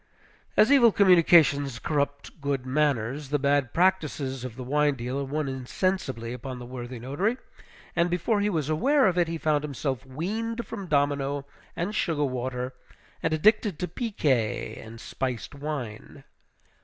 [0.57, 6.33] As evil communications corrupt good manners, the bad practices of the wine dealer won insensibly
[6.33, 7.37] upon the worthy notary;
[7.95, 11.45] and before he was aware of it, he found himself weaned from domino
[11.75, 12.73] and sugar water,
[13.21, 16.23] and addicted to piquet and spiced wine.